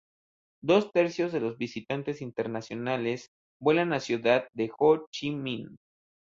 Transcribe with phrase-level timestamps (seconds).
[0.63, 3.27] Dos tercios de los visitantes internacionales
[3.61, 4.47] vuelan a Ciudad
[4.79, 5.77] Ho Chi Minh.